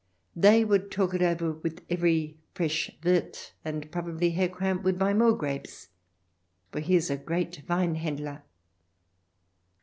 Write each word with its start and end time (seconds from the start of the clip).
They 0.35 0.65
would 0.65 0.89
talk 0.89 1.13
it 1.13 1.21
over 1.21 1.51
with 1.51 1.85
every 1.87 2.39
fresh 2.55 2.89
Wirth, 3.03 3.51
and 3.63 3.91
probably 3.91 4.31
Herr 4.31 4.49
Kramp 4.49 4.81
would 4.81 4.97
buy 4.97 5.13
more 5.13 5.37
grapes, 5.37 5.89
for 6.71 6.79
he 6.79 6.95
is 6.95 7.11
a 7.11 7.17
great 7.17 7.61
Weinhandler. 7.69 8.41